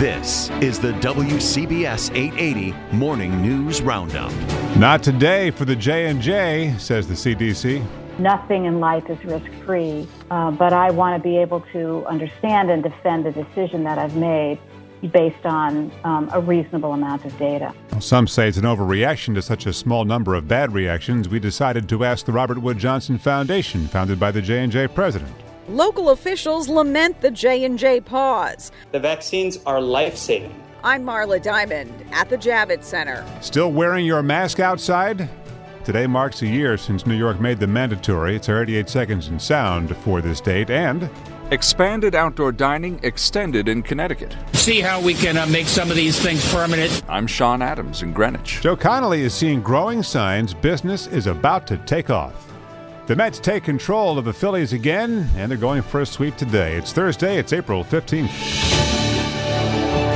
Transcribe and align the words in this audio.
This 0.00 0.48
is 0.62 0.80
the 0.80 0.92
WCBS 0.92 2.16
880 2.16 2.74
Morning 2.96 3.42
News 3.42 3.82
Roundup. 3.82 4.32
Not 4.78 5.02
today 5.02 5.50
for 5.50 5.66
the 5.66 5.76
J&J, 5.76 6.74
says 6.78 7.06
the 7.06 7.12
CDC. 7.12 7.84
Nothing 8.18 8.64
in 8.64 8.80
life 8.80 9.10
is 9.10 9.22
risk-free, 9.22 10.08
uh, 10.30 10.52
but 10.52 10.72
I 10.72 10.90
want 10.90 11.22
to 11.22 11.22
be 11.22 11.36
able 11.36 11.60
to 11.74 12.06
understand 12.06 12.70
and 12.70 12.82
defend 12.82 13.26
the 13.26 13.32
decision 13.32 13.84
that 13.84 13.98
I've 13.98 14.16
made 14.16 14.58
based 15.12 15.44
on 15.44 15.92
um, 16.04 16.30
a 16.32 16.40
reasonable 16.40 16.94
amount 16.94 17.26
of 17.26 17.38
data. 17.38 17.74
Some 17.98 18.26
say 18.26 18.48
it's 18.48 18.56
an 18.56 18.64
overreaction 18.64 19.34
to 19.34 19.42
such 19.42 19.66
a 19.66 19.72
small 19.74 20.06
number 20.06 20.34
of 20.34 20.48
bad 20.48 20.72
reactions. 20.72 21.28
We 21.28 21.40
decided 21.40 21.90
to 21.90 22.06
ask 22.06 22.24
the 22.24 22.32
Robert 22.32 22.62
Wood 22.62 22.78
Johnson 22.78 23.18
Foundation, 23.18 23.86
founded 23.86 24.18
by 24.18 24.30
the 24.30 24.40
J&J 24.40 24.88
president. 24.88 25.34
Local 25.68 26.10
officials 26.10 26.68
lament 26.68 27.20
the 27.20 27.30
J&J 27.30 28.00
pause. 28.00 28.72
The 28.92 29.00
vaccines 29.00 29.58
are 29.66 29.80
life-saving. 29.80 30.54
I'm 30.82 31.04
Marla 31.04 31.42
Diamond 31.42 31.92
at 32.12 32.30
the 32.30 32.38
Javits 32.38 32.84
Center. 32.84 33.24
Still 33.40 33.70
wearing 33.70 34.06
your 34.06 34.22
mask 34.22 34.58
outside? 34.60 35.28
Today 35.84 36.06
marks 36.06 36.42
a 36.42 36.46
year 36.46 36.76
since 36.76 37.06
New 37.06 37.16
York 37.16 37.40
made 37.40 37.58
them 37.58 37.72
mandatory. 37.72 38.36
It's 38.36 38.46
38 38.46 38.88
seconds 38.88 39.28
in 39.28 39.38
sound 39.38 39.94
for 39.98 40.20
this 40.20 40.40
date 40.40 40.70
and 40.70 41.10
expanded 41.50 42.14
outdoor 42.14 42.52
dining 42.52 43.00
extended 43.02 43.68
in 43.68 43.82
Connecticut. 43.82 44.36
See 44.52 44.80
how 44.80 45.00
we 45.00 45.14
can 45.14 45.36
uh, 45.36 45.46
make 45.46 45.66
some 45.66 45.90
of 45.90 45.96
these 45.96 46.18
things 46.20 46.50
permanent. 46.52 47.02
I'm 47.08 47.26
Sean 47.26 47.60
Adams 47.60 48.02
in 48.02 48.12
Greenwich. 48.12 48.60
Joe 48.62 48.76
Connolly 48.76 49.22
is 49.22 49.34
seeing 49.34 49.60
growing 49.60 50.02
signs 50.02 50.54
business 50.54 51.06
is 51.08 51.26
about 51.26 51.66
to 51.66 51.76
take 51.78 52.08
off. 52.08 52.49
The 53.10 53.16
Mets 53.16 53.40
take 53.40 53.64
control 53.64 54.20
of 54.20 54.24
the 54.24 54.32
Phillies 54.32 54.72
again, 54.72 55.28
and 55.34 55.50
they're 55.50 55.58
going 55.58 55.82
for 55.82 56.02
a 56.02 56.06
sweep 56.06 56.36
today. 56.36 56.76
It's 56.76 56.92
Thursday, 56.92 57.38
it's 57.38 57.52
April 57.52 57.82
15th. 57.82 58.30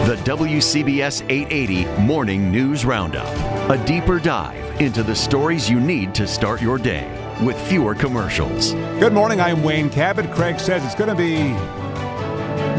The 0.07 0.15
WCBS 0.23 1.29
880 1.29 1.87
Morning 2.03 2.53
News 2.53 2.85
Roundup. 2.85 3.27
A 3.69 3.85
deeper 3.85 4.21
dive 4.21 4.81
into 4.81 5.03
the 5.03 5.17
stories 5.17 5.69
you 5.69 5.81
need 5.81 6.15
to 6.15 6.29
start 6.29 6.63
your 6.63 6.79
day 6.79 7.11
with 7.43 7.61
fewer 7.67 7.97
commercials. 7.97 8.75
Good 9.01 9.13
morning, 9.13 9.41
I'm 9.41 9.65
Wayne 9.65 9.91
Cabot. 9.91 10.31
Craig 10.31 10.61
says 10.61 10.85
it's 10.85 10.95
going 10.95 11.11
to 11.11 11.17
be 11.17 11.49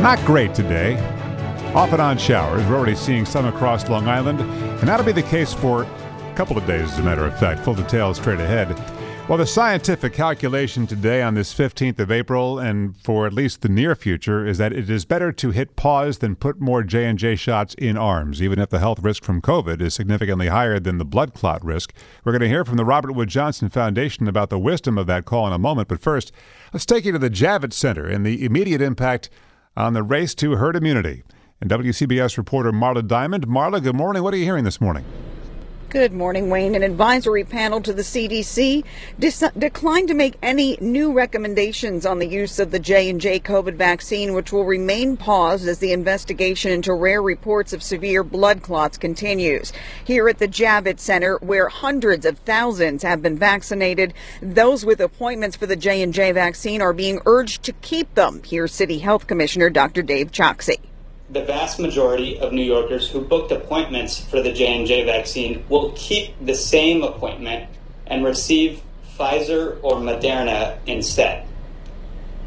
not 0.01 0.17
great 0.25 0.55
today. 0.55 0.95
Off 1.73 1.91
and 1.91 2.01
on 2.01 2.17
showers. 2.17 2.65
We're 2.67 2.77
already 2.77 2.95
seeing 2.95 3.25
some 3.25 3.47
across 3.47 3.89
Long 3.89 4.07
Island, 4.07 4.39
and 4.39 4.87
that'll 4.87 5.05
be 5.05 5.11
the 5.11 5.23
case 5.23 5.51
for 5.51 5.83
a 5.83 6.33
couple 6.37 6.57
of 6.57 6.65
days, 6.65 6.93
as 6.93 6.99
a 6.99 7.03
matter 7.03 7.25
of 7.25 7.37
fact. 7.37 7.65
Full 7.65 7.75
details 7.75 8.15
straight 8.15 8.39
ahead. 8.39 8.94
Well, 9.27 9.39
the 9.39 9.47
scientific 9.47 10.13
calculation 10.13 10.85
today 10.85 11.23
on 11.23 11.33
this 11.33 11.51
15th 11.51 11.97
of 11.97 12.11
April 12.11 12.59
and 12.59 12.95
for 12.95 13.25
at 13.25 13.33
least 13.33 13.63
the 13.63 13.69
near 13.69 13.95
future 13.95 14.45
is 14.45 14.59
that 14.59 14.71
it 14.71 14.87
is 14.87 15.03
better 15.03 15.31
to 15.31 15.49
hit 15.49 15.75
pause 15.75 16.19
than 16.19 16.35
put 16.35 16.61
more 16.61 16.83
J&J 16.83 17.35
shots 17.37 17.73
in 17.73 17.97
arms, 17.97 18.39
even 18.39 18.59
if 18.59 18.69
the 18.69 18.77
health 18.77 18.99
risk 18.99 19.23
from 19.23 19.41
COVID 19.41 19.81
is 19.81 19.95
significantly 19.95 20.49
higher 20.49 20.79
than 20.79 20.99
the 20.99 21.05
blood 21.05 21.33
clot 21.33 21.65
risk. 21.65 21.91
We're 22.23 22.33
going 22.33 22.43
to 22.43 22.47
hear 22.47 22.63
from 22.63 22.77
the 22.77 22.85
Robert 22.85 23.13
Wood 23.13 23.29
Johnson 23.29 23.67
Foundation 23.69 24.27
about 24.27 24.51
the 24.51 24.59
wisdom 24.59 24.95
of 24.95 25.07
that 25.07 25.25
call 25.25 25.47
in 25.47 25.53
a 25.53 25.57
moment, 25.57 25.87
but 25.87 25.99
first, 25.99 26.31
let's 26.71 26.85
take 26.85 27.03
you 27.03 27.11
to 27.11 27.17
the 27.17 27.31
Javits 27.31 27.73
Center 27.73 28.05
and 28.05 28.23
the 28.23 28.45
immediate 28.45 28.79
impact 28.79 29.31
on 29.75 29.93
the 29.93 30.03
race 30.03 30.35
to 30.35 30.57
herd 30.57 30.75
immunity. 30.75 31.23
And 31.59 31.71
WCBS 31.71 32.37
reporter 32.37 32.71
Marla 32.71 33.07
Diamond. 33.07 33.47
Marla, 33.47 33.81
good 33.81 33.95
morning. 33.95 34.21
What 34.21 34.35
are 34.35 34.37
you 34.37 34.43
hearing 34.43 34.65
this 34.65 34.79
morning? 34.79 35.03
Good 35.89 36.13
morning, 36.13 36.49
Wayne. 36.49 36.73
An 36.73 36.81
advisory 36.81 37.43
panel 37.43 37.79
to 37.81 37.93
the 37.93 38.01
CDC 38.01 38.83
dis- 39.19 39.43
declined 39.57 40.07
to 40.07 40.15
make 40.15 40.35
any 40.41 40.77
new 40.81 41.13
recommendations 41.13 42.07
on 42.07 42.17
the 42.17 42.27
use 42.27 42.57
of 42.59 42.71
the 42.71 42.79
J&J 42.79 43.41
COVID 43.41 43.75
vaccine, 43.75 44.33
which 44.33 44.51
will 44.51 44.65
remain 44.65 45.15
paused 45.15 45.67
as 45.67 45.77
the 45.77 45.93
investigation 45.93 46.71
into 46.71 46.93
rare 46.93 47.21
reports 47.21 47.71
of 47.71 47.83
severe 47.83 48.23
blood 48.23 48.63
clots 48.63 48.97
continues. 48.97 49.71
Here 50.03 50.27
at 50.27 50.39
the 50.39 50.47
Javits 50.47 51.01
Center, 51.01 51.37
where 51.37 51.69
hundreds 51.69 52.25
of 52.25 52.39
thousands 52.39 53.03
have 53.03 53.21
been 53.21 53.37
vaccinated, 53.37 54.13
those 54.41 54.85
with 54.85 54.99
appointments 54.99 55.55
for 55.55 55.67
the 55.67 55.75
J&J 55.75 56.31
vaccine 56.31 56.81
are 56.81 56.93
being 56.93 57.21
urged 57.27 57.61
to 57.63 57.73
keep 57.73 58.15
them. 58.15 58.41
Here's 58.43 58.73
City 58.73 58.97
Health 58.97 59.27
Commissioner 59.27 59.69
Dr. 59.69 60.01
Dave 60.01 60.31
Chokshi 60.31 60.79
the 61.29 61.43
vast 61.43 61.79
majority 61.79 62.39
of 62.39 62.53
New 62.53 62.63
Yorkers 62.63 63.09
who 63.09 63.21
booked 63.21 63.51
appointments 63.51 64.19
for 64.19 64.41
the 64.41 64.51
J&J 64.51 65.05
vaccine 65.05 65.65
will 65.69 65.91
keep 65.95 66.33
the 66.45 66.53
same 66.53 67.03
appointment 67.03 67.69
and 68.07 68.23
receive 68.23 68.81
Pfizer 69.17 69.79
or 69.81 69.95
Moderna 69.95 70.77
instead. 70.85 71.47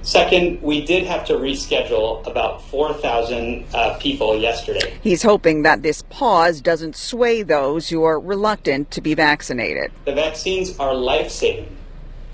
Second, 0.03 0.63
we 0.63 0.85
did 0.85 1.03
have 1.05 1.27
to 1.27 1.35
reschedule 1.35 2.25
about 2.27 2.63
4,000 2.69 3.67
uh, 3.75 3.99
people 3.99 4.37
yesterday. 4.37 4.97
He's 5.03 5.23
hoping 5.23 5.63
that 5.65 5.83
this 5.83 6.03
pause 6.03 6.61
doesn't 6.61 6.95
sway 6.95 7.43
those 7.43 7.89
who 7.89 8.05
are 8.05 8.21
reluctant 8.21 8.93
to 8.93 9.01
be 9.01 9.15
vaccinated. 9.15 9.91
The 10.05 10.15
vaccines 10.15 10.79
are 10.79 10.95
life 10.95 11.31
saving. 11.31 11.77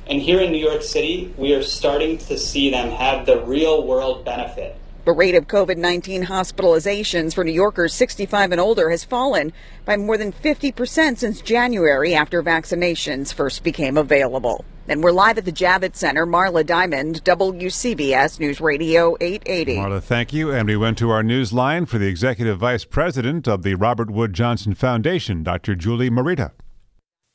And 0.06 0.21
here 0.21 0.41
in 0.41 0.53
New 0.53 0.59
York 0.59 0.83
City, 0.83 1.33
we 1.38 1.54
are 1.54 1.62
starting 1.62 2.19
to 2.19 2.37
see 2.37 2.71
them 2.71 2.91
have 2.91 3.25
the 3.25 3.41
real 3.41 3.87
world 3.87 4.27
benefit 4.27 4.77
the 5.04 5.12
rate 5.12 5.34
of 5.34 5.47
COVID 5.47 5.76
19 5.76 6.25
hospitalizations 6.25 7.34
for 7.34 7.44
New 7.44 7.53
Yorkers 7.53 7.94
65 7.94 8.53
and 8.53 8.60
older 8.60 8.91
has 8.91 9.04
fallen 9.04 9.53
by 9.84 9.97
more 9.97 10.16
than 10.16 10.32
50% 10.32 11.19
since 11.19 11.41
January 11.41 12.15
after 12.15 12.42
vaccinations 12.42 13.32
first 13.32 13.62
became 13.62 13.97
available. 13.97 14.65
And 14.87 15.03
we're 15.03 15.12
live 15.12 15.38
at 15.38 15.47
the 15.47 15.53
Javits 15.53 15.97
Center. 15.97 16.26
Marla 16.26 16.65
Diamond, 16.65 17.25
WCBS 17.25 18.38
News 18.38 18.60
Radio 18.60 19.16
880. 19.20 19.76
Marla, 19.76 20.03
thank 20.03 20.32
you. 20.32 20.53
And 20.53 20.69
we 20.69 20.76
went 20.76 20.98
to 20.98 21.10
our 21.10 21.22
news 21.22 21.54
line 21.54 21.86
for 21.86 21.97
the 21.97 22.06
Executive 22.06 22.59
Vice 22.59 22.84
President 22.84 23.48
of 23.48 23.62
the 23.62 23.76
Robert 23.76 24.10
Wood 24.10 24.34
Johnson 24.34 24.75
Foundation, 24.75 25.42
Dr. 25.42 25.75
Julie 25.75 26.10
Morita. 26.10 26.53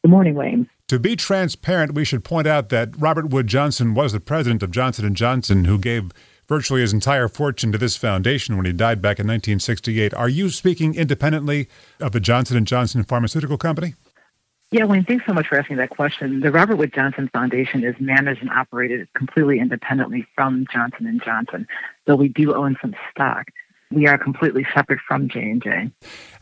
Good 0.03 0.11
morning, 0.11 0.35
Wayne. 0.35 0.69
To 0.89 0.99
be 0.99 1.15
transparent, 1.15 1.93
we 1.93 2.05
should 2.05 2.23
point 2.23 2.47
out 2.47 2.69
that 2.69 2.89
Robert 2.99 3.29
Wood 3.29 3.47
Johnson 3.47 3.93
was 3.93 4.13
the 4.13 4.19
president 4.19 4.63
of 4.63 4.71
Johnson 4.71 5.13
& 5.13 5.15
Johnson 5.15 5.65
who 5.65 5.77
gave 5.77 6.11
virtually 6.49 6.81
his 6.81 6.91
entire 6.91 7.29
fortune 7.29 7.71
to 7.71 7.77
this 7.77 7.95
foundation 7.95 8.57
when 8.57 8.65
he 8.65 8.73
died 8.73 9.01
back 9.01 9.19
in 9.19 9.27
1968. 9.27 10.13
Are 10.15 10.27
you 10.27 10.49
speaking 10.49 10.95
independently 10.95 11.69
of 12.01 12.11
the 12.11 12.19
Johnson 12.19 12.65
& 12.65 12.65
Johnson 12.65 13.03
Pharmaceutical 13.03 13.57
Company? 13.57 13.93
Yeah, 14.71 14.85
Wayne, 14.85 15.05
thanks 15.05 15.25
so 15.25 15.33
much 15.33 15.47
for 15.47 15.57
asking 15.57 15.77
that 15.77 15.91
question. 15.91 16.41
The 16.41 16.51
Robert 16.51 16.75
Wood 16.75 16.93
Johnson 16.93 17.29
Foundation 17.31 17.83
is 17.83 17.95
managed 17.99 18.41
and 18.41 18.49
operated 18.49 19.07
completely 19.13 19.59
independently 19.59 20.27
from 20.35 20.65
Johnson 20.71 21.19
& 21.23 21.25
Johnson, 21.25 21.67
though 22.05 22.15
we 22.15 22.27
do 22.27 22.53
own 22.53 22.75
some 22.81 22.95
stock. 23.11 23.47
We 23.91 24.07
are 24.07 24.17
completely 24.17 24.67
separate 24.75 24.99
from 25.07 25.29
J&J. 25.29 25.91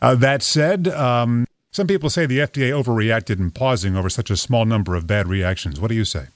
Uh, 0.02 0.14
that 0.16 0.42
said, 0.42 0.88
um, 0.88 1.46
some 1.70 1.86
people 1.86 2.10
say 2.10 2.26
the 2.26 2.40
FDA 2.40 2.70
overreacted 2.70 3.38
in 3.38 3.50
pausing 3.50 3.96
over 3.96 4.10
such 4.10 4.30
a 4.30 4.36
small 4.36 4.66
number 4.66 4.94
of 4.94 5.06
bad 5.06 5.28
reactions. 5.28 5.80
What 5.80 5.88
do 5.88 5.94
you 5.94 6.04
say? 6.04 6.26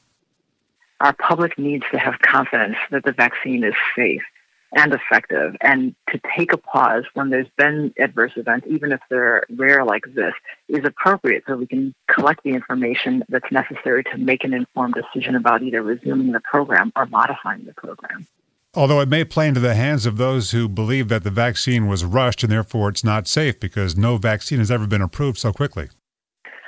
Our 1.02 1.12
public 1.12 1.58
needs 1.58 1.84
to 1.90 1.98
have 1.98 2.14
confidence 2.20 2.76
that 2.92 3.04
the 3.04 3.12
vaccine 3.12 3.64
is 3.64 3.74
safe 3.96 4.22
and 4.74 4.94
effective 4.94 5.56
and 5.60 5.94
to 6.08 6.20
take 6.36 6.52
a 6.52 6.56
pause 6.56 7.04
when 7.14 7.28
there's 7.28 7.48
been 7.58 7.92
adverse 7.98 8.32
events, 8.36 8.66
even 8.70 8.92
if 8.92 9.00
they're 9.10 9.44
rare 9.56 9.84
like 9.84 10.04
this, 10.14 10.32
is 10.68 10.84
appropriate 10.84 11.42
so 11.46 11.56
we 11.56 11.66
can 11.66 11.92
collect 12.08 12.42
the 12.44 12.50
information 12.50 13.22
that's 13.28 13.50
necessary 13.50 14.04
to 14.04 14.16
make 14.16 14.44
an 14.44 14.54
informed 14.54 14.94
decision 14.94 15.34
about 15.34 15.62
either 15.62 15.82
resuming 15.82 16.30
the 16.30 16.40
program 16.40 16.92
or 16.96 17.04
modifying 17.06 17.64
the 17.64 17.74
program. 17.74 18.26
Although 18.74 19.00
it 19.00 19.08
may 19.08 19.24
play 19.24 19.48
into 19.48 19.60
the 19.60 19.74
hands 19.74 20.06
of 20.06 20.16
those 20.16 20.52
who 20.52 20.68
believe 20.68 21.08
that 21.08 21.24
the 21.24 21.30
vaccine 21.30 21.88
was 21.88 22.04
rushed 22.04 22.44
and 22.44 22.52
therefore 22.52 22.88
it's 22.88 23.04
not 23.04 23.26
safe 23.26 23.58
because 23.58 23.96
no 23.96 24.18
vaccine 24.18 24.60
has 24.60 24.70
ever 24.70 24.86
been 24.86 25.02
approved 25.02 25.36
so 25.36 25.52
quickly. 25.52 25.90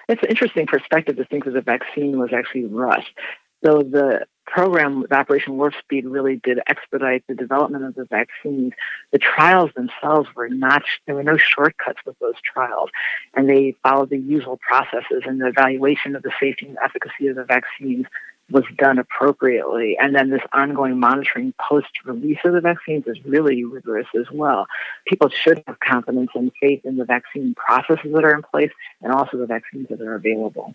It's 0.08 0.22
an 0.22 0.28
interesting 0.28 0.66
perspective 0.66 1.16
to 1.16 1.24
think 1.24 1.46
that 1.46 1.52
the 1.52 1.62
vaccine 1.62 2.18
was 2.18 2.30
actually 2.34 2.66
rushed. 2.66 3.16
So 3.64 3.82
the 3.82 4.26
program 4.46 5.04
Operation 5.10 5.56
Warp 5.56 5.74
Speed 5.80 6.06
really 6.06 6.40
did 6.44 6.60
expedite 6.66 7.24
the 7.26 7.34
development 7.34 7.84
of 7.84 7.94
the 7.94 8.04
vaccines. 8.04 8.72
The 9.10 9.18
trials 9.18 9.70
themselves 9.74 10.28
were 10.36 10.48
not, 10.48 10.82
there 11.06 11.14
were 11.14 11.22
no 11.22 11.38
shortcuts 11.38 12.00
with 12.04 12.18
those 12.18 12.34
trials. 12.44 12.90
And 13.34 13.48
they 13.48 13.74
followed 13.82 14.10
the 14.10 14.18
usual 14.18 14.58
processes 14.58 15.22
and 15.24 15.40
the 15.40 15.46
evaluation 15.46 16.14
of 16.14 16.22
the 16.22 16.32
safety 16.38 16.66
and 16.66 16.76
efficacy 16.84 17.28
of 17.28 17.36
the 17.36 17.44
vaccines 17.44 18.06
was 18.50 18.64
done 18.76 18.98
appropriately. 18.98 19.96
And 19.98 20.14
then 20.14 20.28
this 20.28 20.42
ongoing 20.52 21.00
monitoring 21.00 21.54
post 21.58 21.88
release 22.04 22.38
of 22.44 22.52
the 22.52 22.60
vaccines 22.60 23.04
is 23.06 23.16
really 23.24 23.64
rigorous 23.64 24.06
as 24.14 24.26
well. 24.30 24.66
People 25.06 25.30
should 25.30 25.62
have 25.66 25.80
confidence 25.80 26.30
and 26.34 26.52
faith 26.60 26.82
in 26.84 26.98
the 26.98 27.06
vaccine 27.06 27.54
processes 27.54 28.12
that 28.12 28.24
are 28.24 28.34
in 28.34 28.42
place 28.42 28.72
and 29.00 29.12
also 29.12 29.38
the 29.38 29.46
vaccines 29.46 29.88
that 29.88 30.02
are 30.02 30.14
available. 30.14 30.74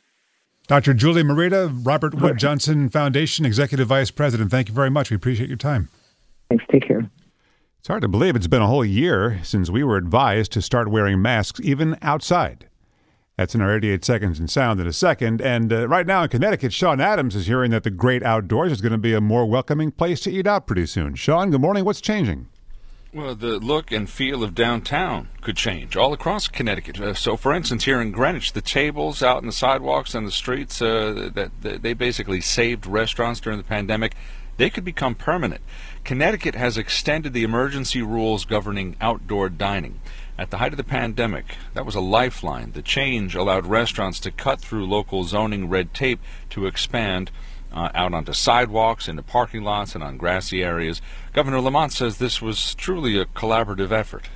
Dr. 0.69 0.93
Julie 0.93 1.23
Morita, 1.23 1.75
Robert 1.83 2.13
Wood 2.13 2.37
Johnson 2.37 2.89
Foundation 2.91 3.43
Executive 3.43 3.87
Vice 3.87 4.11
President, 4.11 4.51
thank 4.51 4.69
you 4.69 4.75
very 4.75 4.91
much. 4.91 5.09
We 5.09 5.15
appreciate 5.15 5.49
your 5.49 5.57
time. 5.57 5.89
Thanks. 6.47 6.63
Take 6.71 6.87
care. 6.87 7.09
It's 7.79 7.87
hard 7.87 8.03
to 8.03 8.07
believe 8.07 8.35
it's 8.35 8.45
been 8.45 8.61
a 8.61 8.67
whole 8.67 8.85
year 8.85 9.39
since 9.41 9.71
we 9.71 9.83
were 9.83 9.97
advised 9.97 10.51
to 10.51 10.61
start 10.61 10.91
wearing 10.91 11.23
masks 11.23 11.59
even 11.63 11.97
outside. 12.03 12.67
That's 13.35 13.55
in 13.55 13.61
our 13.61 13.77
88 13.77 14.05
seconds 14.05 14.39
in 14.39 14.47
sound 14.47 14.79
in 14.79 14.85
a 14.85 14.93
second. 14.93 15.41
And 15.41 15.73
uh, 15.73 15.87
right 15.87 16.05
now 16.05 16.21
in 16.21 16.29
Connecticut, 16.29 16.71
Sean 16.71 17.01
Adams 17.01 17.35
is 17.35 17.47
hearing 17.47 17.71
that 17.71 17.81
the 17.81 17.89
great 17.89 18.21
outdoors 18.21 18.71
is 18.71 18.79
going 18.79 18.91
to 18.91 18.99
be 18.99 19.15
a 19.15 19.21
more 19.21 19.47
welcoming 19.47 19.89
place 19.89 20.19
to 20.21 20.31
eat 20.31 20.45
out 20.45 20.67
pretty 20.67 20.85
soon. 20.85 21.15
Sean, 21.15 21.49
good 21.49 21.61
morning. 21.61 21.83
What's 21.83 21.99
changing? 21.99 22.47
Well, 23.11 23.33
the 23.33 23.57
look 23.57 23.91
and 23.91 24.07
feel 24.07 24.43
of 24.43 24.53
downtown 24.53 25.29
could 25.41 25.57
change 25.57 25.97
all 25.97 26.13
across 26.13 26.47
Connecticut. 26.47 27.01
Uh, 27.01 27.15
so, 27.15 27.35
for 27.35 27.55
instance, 27.55 27.85
here 27.85 27.99
in 27.99 28.11
Greenwich, 28.11 28.53
the 28.53 28.61
tables 28.61 29.23
out 29.23 29.41
in 29.41 29.47
the 29.47 29.51
sidewalks 29.51 30.13
and 30.13 30.27
the 30.27 30.31
streets 30.31 30.79
uh, 30.79 31.31
that, 31.33 31.49
that 31.61 31.81
they 31.81 31.93
basically 31.93 32.39
saved 32.39 32.85
restaurants 32.85 33.39
during 33.39 33.57
the 33.57 33.63
pandemic, 33.63 34.13
they 34.57 34.69
could 34.69 34.85
become 34.85 35.15
permanent. 35.15 35.61
Connecticut 36.03 36.53
has 36.53 36.77
extended 36.77 37.33
the 37.33 37.41
emergency 37.43 38.03
rules 38.03 38.45
governing 38.45 38.95
outdoor 39.01 39.49
dining. 39.49 39.99
At 40.37 40.51
the 40.51 40.57
height 40.57 40.73
of 40.73 40.77
the 40.77 40.83
pandemic, 40.83 41.55
that 41.73 41.87
was 41.87 41.95
a 41.95 41.99
lifeline. 41.99 42.73
The 42.73 42.83
change 42.83 43.33
allowed 43.33 43.65
restaurants 43.65 44.19
to 44.19 44.31
cut 44.31 44.61
through 44.61 44.85
local 44.85 45.23
zoning 45.23 45.67
red 45.67 45.95
tape 45.95 46.19
to 46.51 46.67
expand 46.67 47.31
uh, 47.71 47.89
out 47.93 48.13
onto 48.13 48.33
sidewalks, 48.33 49.07
into 49.07 49.21
parking 49.21 49.63
lots, 49.63 49.95
and 49.95 50.03
on 50.03 50.17
grassy 50.17 50.63
areas. 50.63 51.01
Governor 51.33 51.61
Lamont 51.61 51.91
says 51.91 52.17
this 52.17 52.41
was 52.41 52.75
truly 52.75 53.19
a 53.19 53.25
collaborative 53.25 53.91
effort 53.91 54.29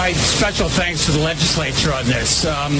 my 0.00 0.12
special 0.14 0.66
thanks 0.70 1.04
to 1.04 1.12
the 1.12 1.18
legislature 1.18 1.92
on 1.92 2.06
this. 2.06 2.46
Um, 2.46 2.72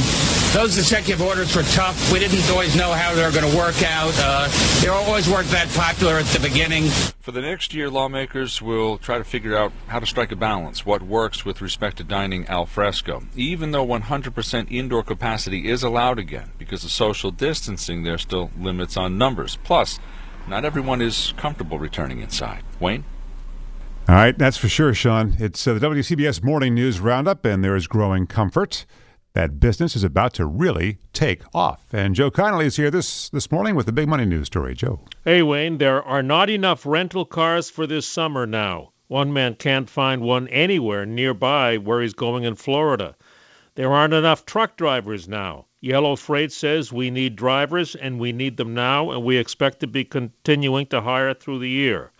those 0.54 0.78
executive 0.78 1.20
orders 1.20 1.54
were 1.54 1.64
tough. 1.64 2.10
We 2.10 2.18
didn't 2.18 2.50
always 2.50 2.74
know 2.74 2.92
how 2.92 3.14
they 3.14 3.22
were 3.22 3.30
going 3.30 3.50
to 3.50 3.54
work 3.58 3.82
out. 3.82 4.14
Uh, 4.16 4.48
they 4.80 4.88
always 4.88 5.28
weren't 5.28 5.48
that 5.48 5.68
popular 5.74 6.14
at 6.14 6.24
the 6.26 6.40
beginning. 6.40 6.84
For 7.20 7.32
the 7.32 7.42
next 7.42 7.74
year, 7.74 7.90
lawmakers 7.90 8.62
will 8.62 8.96
try 8.96 9.18
to 9.18 9.24
figure 9.24 9.54
out 9.54 9.70
how 9.88 9.98
to 9.98 10.06
strike 10.06 10.32
a 10.32 10.36
balance, 10.36 10.86
what 10.86 11.02
works 11.02 11.44
with 11.44 11.60
respect 11.60 11.98
to 11.98 12.04
dining 12.04 12.46
al 12.46 12.64
fresco. 12.64 13.22
Even 13.36 13.72
though 13.72 13.86
100% 13.86 14.72
indoor 14.72 15.02
capacity 15.02 15.68
is 15.68 15.82
allowed 15.82 16.18
again, 16.18 16.52
because 16.56 16.84
of 16.84 16.90
social 16.90 17.30
distancing, 17.30 18.02
there 18.02 18.14
are 18.14 18.18
still 18.18 18.50
limits 18.58 18.96
on 18.96 19.18
numbers. 19.18 19.58
Plus, 19.62 20.00
not 20.48 20.64
everyone 20.64 21.02
is 21.02 21.34
comfortable 21.36 21.78
returning 21.78 22.20
inside. 22.20 22.62
Wayne? 22.80 23.04
All 24.10 24.16
right, 24.16 24.36
that's 24.36 24.56
for 24.56 24.68
sure, 24.68 24.92
Sean. 24.92 25.36
It's 25.38 25.68
uh, 25.68 25.74
the 25.74 25.86
WCBS 25.86 26.42
Morning 26.42 26.74
News 26.74 26.98
Roundup, 26.98 27.44
and 27.44 27.62
there 27.62 27.76
is 27.76 27.86
growing 27.86 28.26
comfort 28.26 28.84
that 29.34 29.60
business 29.60 29.94
is 29.94 30.02
about 30.02 30.34
to 30.34 30.46
really 30.46 30.98
take 31.12 31.42
off. 31.54 31.84
And 31.92 32.16
Joe 32.16 32.28
Connolly 32.28 32.66
is 32.66 32.74
here 32.74 32.90
this, 32.90 33.28
this 33.28 33.52
morning 33.52 33.76
with 33.76 33.86
the 33.86 33.92
big 33.92 34.08
money 34.08 34.24
news 34.24 34.48
story. 34.48 34.74
Joe. 34.74 34.98
Hey, 35.24 35.44
Wayne, 35.44 35.78
there 35.78 36.02
are 36.02 36.24
not 36.24 36.50
enough 36.50 36.84
rental 36.84 37.24
cars 37.24 37.70
for 37.70 37.86
this 37.86 38.04
summer 38.04 38.48
now. 38.48 38.90
One 39.06 39.32
man 39.32 39.54
can't 39.54 39.88
find 39.88 40.22
one 40.22 40.48
anywhere 40.48 41.06
nearby 41.06 41.78
where 41.78 42.02
he's 42.02 42.12
going 42.12 42.42
in 42.42 42.56
Florida. 42.56 43.14
There 43.76 43.92
aren't 43.92 44.14
enough 44.14 44.44
truck 44.44 44.76
drivers 44.76 45.28
now. 45.28 45.66
Yellow 45.80 46.16
Freight 46.16 46.50
says 46.50 46.92
we 46.92 47.12
need 47.12 47.36
drivers 47.36 47.94
and 47.94 48.18
we 48.18 48.32
need 48.32 48.56
them 48.56 48.74
now, 48.74 49.12
and 49.12 49.22
we 49.22 49.36
expect 49.36 49.78
to 49.78 49.86
be 49.86 50.04
continuing 50.04 50.86
to 50.86 51.00
hire 51.00 51.32
through 51.32 51.60
the 51.60 51.70
year. 51.70 52.10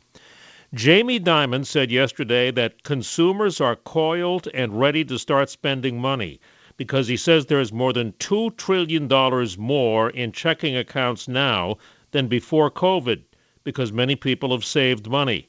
Jamie 0.72 1.18
Dimon 1.18 1.66
said 1.66 1.90
yesterday 1.90 2.52
that 2.52 2.84
consumers 2.84 3.60
are 3.60 3.74
coiled 3.74 4.46
and 4.54 4.78
ready 4.78 5.04
to 5.04 5.18
start 5.18 5.50
spending 5.50 6.00
money 6.00 6.38
because 6.76 7.08
he 7.08 7.16
says 7.16 7.46
there 7.46 7.58
is 7.58 7.72
more 7.72 7.92
than 7.92 8.12
$2 8.12 8.56
trillion 8.56 9.08
more 9.58 10.10
in 10.10 10.30
checking 10.30 10.76
accounts 10.76 11.26
now 11.26 11.76
than 12.12 12.28
before 12.28 12.70
COVID 12.70 13.22
because 13.64 13.92
many 13.92 14.14
people 14.14 14.52
have 14.52 14.64
saved 14.64 15.10
money. 15.10 15.48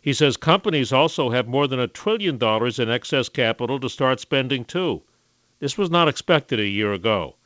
He 0.00 0.14
says 0.14 0.38
companies 0.38 0.90
also 0.90 1.28
have 1.28 1.46
more 1.46 1.68
than 1.68 1.78
a 1.78 1.86
trillion 1.86 2.38
dollars 2.38 2.78
in 2.78 2.88
excess 2.88 3.28
capital 3.28 3.78
to 3.80 3.90
start 3.90 4.20
spending 4.20 4.64
too. 4.64 5.02
This 5.58 5.76
was 5.76 5.90
not 5.90 6.08
expected 6.08 6.60
a 6.60 6.66
year 6.66 6.94
ago. 6.94 7.36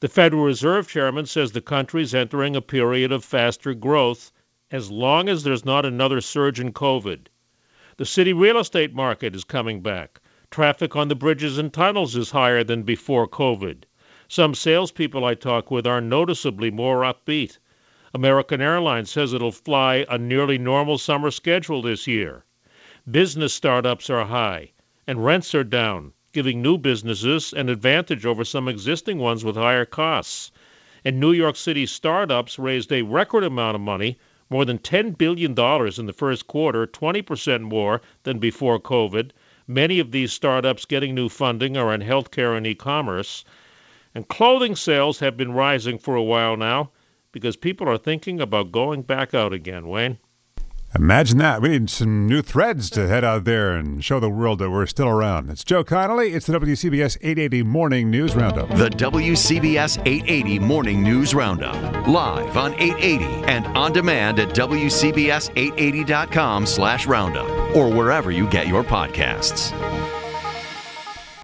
The 0.00 0.08
Federal 0.08 0.44
Reserve 0.44 0.86
Chairman 0.86 1.24
says 1.24 1.52
the 1.52 1.62
country 1.62 2.02
is 2.02 2.14
entering 2.14 2.54
a 2.54 2.60
period 2.60 3.12
of 3.12 3.24
faster 3.24 3.72
growth 3.72 4.30
as 4.70 4.90
long 4.90 5.28
as 5.28 5.42
there's 5.42 5.64
not 5.64 5.84
another 5.84 6.20
surge 6.20 6.60
in 6.60 6.72
COVID. 6.72 7.26
The 7.96 8.06
city 8.06 8.32
real 8.32 8.58
estate 8.58 8.94
market 8.94 9.34
is 9.34 9.44
coming 9.44 9.80
back. 9.80 10.20
Traffic 10.50 10.96
on 10.96 11.08
the 11.08 11.14
bridges 11.14 11.58
and 11.58 11.72
tunnels 11.72 12.16
is 12.16 12.30
higher 12.30 12.64
than 12.64 12.84
before 12.84 13.28
COVID. 13.28 13.84
Some 14.28 14.54
salespeople 14.54 15.24
I 15.24 15.34
talk 15.34 15.70
with 15.70 15.86
are 15.86 16.00
noticeably 16.00 16.70
more 16.70 17.02
upbeat. 17.02 17.58
American 18.14 18.60
Airlines 18.60 19.10
says 19.10 19.32
it'll 19.32 19.52
fly 19.52 20.06
a 20.08 20.18
nearly 20.18 20.56
normal 20.56 20.98
summer 20.98 21.30
schedule 21.30 21.82
this 21.82 22.06
year. 22.06 22.44
Business 23.10 23.52
startups 23.52 24.08
are 24.08 24.24
high, 24.24 24.72
and 25.06 25.24
rents 25.24 25.54
are 25.54 25.64
down, 25.64 26.12
giving 26.32 26.62
new 26.62 26.78
businesses 26.78 27.52
an 27.52 27.68
advantage 27.68 28.24
over 28.24 28.44
some 28.44 28.68
existing 28.68 29.18
ones 29.18 29.44
with 29.44 29.56
higher 29.56 29.84
costs. 29.84 30.52
And 31.04 31.18
New 31.18 31.32
York 31.32 31.56
City 31.56 31.86
startups 31.86 32.58
raised 32.58 32.92
a 32.92 33.02
record 33.02 33.42
amount 33.42 33.74
of 33.74 33.80
money 33.80 34.18
more 34.50 34.64
than 34.64 34.78
$10 34.78 35.16
billion 35.16 35.52
in 35.52 36.06
the 36.06 36.12
first 36.12 36.46
quarter, 36.48 36.86
20% 36.86 37.62
more 37.62 38.02
than 38.24 38.38
before 38.38 38.80
COVID. 38.80 39.30
Many 39.66 40.00
of 40.00 40.10
these 40.10 40.32
startups 40.32 40.84
getting 40.84 41.14
new 41.14 41.28
funding 41.28 41.76
are 41.76 41.94
in 41.94 42.00
healthcare 42.00 42.56
and 42.56 42.66
e 42.66 42.74
commerce. 42.74 43.44
And 44.12 44.26
clothing 44.26 44.74
sales 44.74 45.20
have 45.20 45.36
been 45.36 45.52
rising 45.52 45.98
for 45.98 46.16
a 46.16 46.22
while 46.22 46.56
now 46.56 46.90
because 47.30 47.56
people 47.56 47.88
are 47.88 47.96
thinking 47.96 48.40
about 48.40 48.72
going 48.72 49.02
back 49.02 49.34
out 49.34 49.52
again, 49.52 49.86
Wayne. 49.86 50.18
Imagine 50.98 51.38
that. 51.38 51.62
We 51.62 51.68
need 51.68 51.88
some 51.88 52.26
new 52.26 52.42
threads 52.42 52.90
to 52.90 53.06
head 53.06 53.22
out 53.22 53.44
there 53.44 53.74
and 53.74 54.04
show 54.04 54.18
the 54.18 54.28
world 54.28 54.58
that 54.58 54.70
we're 54.70 54.86
still 54.86 55.06
around. 55.08 55.48
It's 55.48 55.62
Joe 55.62 55.84
Connolly. 55.84 56.34
It's 56.34 56.46
the 56.46 56.58
WCBS 56.58 57.16
880 57.20 57.62
Morning 57.62 58.10
News 58.10 58.34
Roundup. 58.34 58.70
The 58.70 58.90
WCBS 58.90 59.98
880 60.04 60.58
Morning 60.58 61.04
News 61.04 61.32
Roundup. 61.32 61.76
Live 62.08 62.56
on 62.56 62.74
880 62.74 63.24
and 63.44 63.66
on 63.76 63.92
demand 63.92 64.40
at 64.40 64.48
WCBS880.com 64.48 66.66
slash 66.66 67.06
roundup 67.06 67.48
or 67.76 67.88
wherever 67.88 68.32
you 68.32 68.48
get 68.48 68.66
your 68.66 68.82
podcasts. 68.82 69.70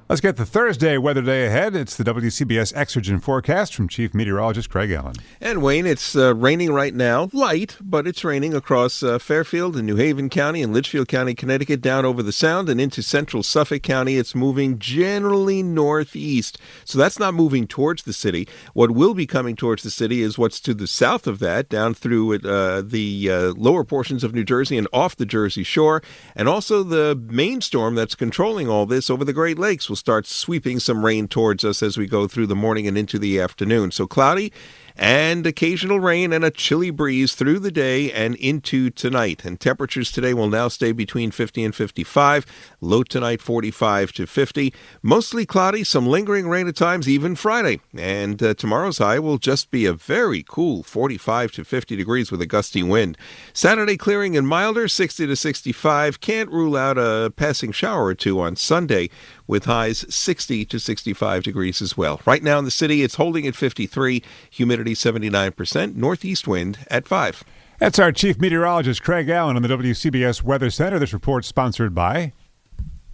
Let's 0.08 0.20
get 0.20 0.36
the 0.36 0.46
Thursday 0.46 0.98
weather 0.98 1.20
day 1.20 1.46
ahead. 1.46 1.74
It's 1.74 1.96
the 1.96 2.04
WCBS 2.04 2.72
Exergen 2.74 3.20
forecast 3.20 3.74
from 3.74 3.88
Chief 3.88 4.14
Meteorologist 4.14 4.70
Craig 4.70 4.92
Allen. 4.92 5.16
And 5.40 5.64
Wayne, 5.64 5.84
it's 5.84 6.14
uh, 6.14 6.32
raining 6.32 6.72
right 6.72 6.94
now, 6.94 7.28
light, 7.32 7.76
but 7.80 8.06
it's 8.06 8.22
raining 8.22 8.54
across 8.54 9.02
uh, 9.02 9.18
Fairfield 9.18 9.74
and 9.74 9.84
New 9.84 9.96
Haven 9.96 10.28
County 10.28 10.62
and 10.62 10.72
Litchfield 10.72 11.08
County, 11.08 11.34
Connecticut, 11.34 11.80
down 11.80 12.04
over 12.04 12.22
the 12.22 12.30
Sound 12.30 12.68
and 12.68 12.80
into 12.80 13.02
central 13.02 13.42
Suffolk 13.42 13.82
County. 13.82 14.16
It's 14.16 14.32
moving 14.32 14.78
generally 14.78 15.60
northeast, 15.64 16.56
so 16.84 16.98
that's 16.98 17.18
not 17.18 17.34
moving 17.34 17.66
towards 17.66 18.04
the 18.04 18.12
city. 18.12 18.46
What 18.74 18.92
will 18.92 19.12
be 19.12 19.26
coming 19.26 19.56
towards 19.56 19.82
the 19.82 19.90
city 19.90 20.22
is 20.22 20.38
what's 20.38 20.60
to 20.60 20.74
the 20.74 20.86
south 20.86 21.26
of 21.26 21.40
that, 21.40 21.68
down 21.68 21.94
through 21.94 22.36
uh, 22.48 22.80
the 22.80 23.28
uh, 23.28 23.40
lower 23.56 23.82
portions 23.82 24.22
of 24.22 24.36
New 24.36 24.44
Jersey 24.44 24.78
and 24.78 24.86
off 24.92 25.16
the 25.16 25.26
Jersey 25.26 25.64
shore, 25.64 26.00
and 26.36 26.48
also 26.48 26.84
the 26.84 27.20
main 27.28 27.60
storm 27.60 27.96
that's 27.96 28.14
controlling 28.14 28.68
all 28.68 28.86
this 28.86 29.10
over 29.10 29.24
the 29.24 29.32
Great 29.32 29.58
Lakes 29.58 29.90
will 29.96 30.00
start 30.00 30.26
sweeping 30.26 30.78
some 30.78 31.02
rain 31.02 31.26
towards 31.26 31.64
us 31.64 31.82
as 31.82 31.96
we 31.96 32.06
go 32.06 32.28
through 32.28 32.46
the 32.46 32.54
morning 32.54 32.86
and 32.86 32.98
into 32.98 33.18
the 33.18 33.40
afternoon. 33.40 33.90
So 33.90 34.06
cloudy 34.06 34.52
and 34.96 35.46
occasional 35.46 36.00
rain 36.00 36.32
and 36.32 36.44
a 36.44 36.50
chilly 36.50 36.90
breeze 36.90 37.34
through 37.34 37.58
the 37.58 37.70
day 37.70 38.10
and 38.12 38.34
into 38.36 38.90
tonight. 38.90 39.44
And 39.44 39.60
temperatures 39.60 40.10
today 40.10 40.32
will 40.32 40.48
now 40.48 40.68
stay 40.68 40.92
between 40.92 41.30
50 41.30 41.64
and 41.64 41.74
55. 41.74 42.46
Low 42.80 43.02
tonight 43.02 43.42
45 43.42 44.12
to 44.12 44.26
50. 44.26 44.72
Mostly 45.02 45.44
cloudy, 45.44 45.84
some 45.84 46.06
lingering 46.06 46.48
rain 46.48 46.66
at 46.66 46.76
times, 46.76 47.08
even 47.08 47.36
Friday. 47.36 47.80
And 47.96 48.42
uh, 48.42 48.54
tomorrow's 48.54 48.98
high 48.98 49.18
will 49.18 49.38
just 49.38 49.70
be 49.70 49.84
a 49.84 49.92
very 49.92 50.42
cool 50.42 50.82
45 50.82 51.52
to 51.52 51.64
50 51.64 51.96
degrees 51.96 52.30
with 52.30 52.40
a 52.40 52.46
gusty 52.46 52.82
wind. 52.82 53.18
Saturday 53.52 53.96
clearing 53.96 54.36
and 54.36 54.48
milder, 54.48 54.88
60 54.88 55.26
to 55.26 55.36
65. 55.36 56.20
Can't 56.20 56.50
rule 56.50 56.76
out 56.76 56.96
a 56.96 57.32
passing 57.36 57.72
shower 57.72 58.06
or 58.06 58.14
two 58.14 58.40
on 58.40 58.56
Sunday 58.56 59.10
with 59.46 59.66
highs 59.66 60.04
60 60.12 60.64
to 60.64 60.80
65 60.80 61.42
degrees 61.42 61.80
as 61.80 61.96
well. 61.96 62.20
Right 62.24 62.42
now 62.42 62.58
in 62.58 62.64
the 62.64 62.70
city, 62.70 63.02
it's 63.02 63.14
holding 63.16 63.46
at 63.46 63.54
53, 63.54 64.22
humidity 64.50 64.85
79%, 64.94 65.96
northeast 65.96 66.46
wind 66.46 66.78
at 66.90 67.06
5. 67.06 67.44
That's 67.78 67.98
our 67.98 68.12
chief 68.12 68.38
meteorologist, 68.40 69.02
Craig 69.02 69.28
Allen, 69.28 69.56
on 69.56 69.62
the 69.62 69.68
WCBS 69.68 70.42
Weather 70.42 70.70
Center. 70.70 70.98
This 70.98 71.12
report 71.12 71.44
sponsored 71.44 71.94
by 71.94 72.32